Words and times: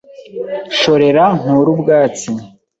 Shorera 0.79 1.23
nkure 1.39 1.69
ubwatsi 1.75 2.29